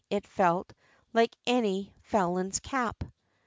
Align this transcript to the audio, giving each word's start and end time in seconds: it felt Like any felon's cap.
it 0.09 0.25
felt 0.25 0.73
Like 1.13 1.35
any 1.45 1.93
felon's 2.01 2.59
cap. 2.59 3.03